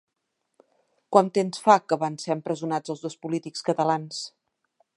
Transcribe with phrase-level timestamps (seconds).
[1.15, 4.23] Quant temps fa que van ser empresonats els dos polítics catalans?